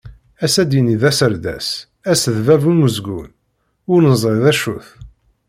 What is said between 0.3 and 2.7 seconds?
Ass ad d-yini d aserdas, ass d bab